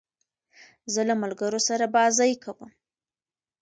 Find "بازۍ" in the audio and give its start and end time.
1.95-2.33